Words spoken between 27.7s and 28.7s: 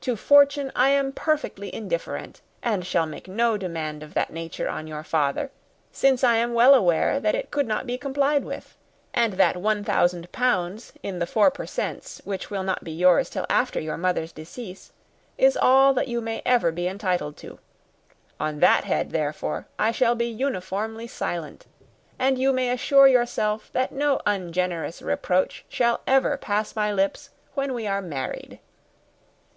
we are married."